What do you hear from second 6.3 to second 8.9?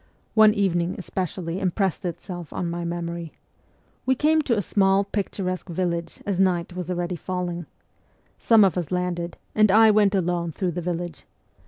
night was already falling. Some of 'us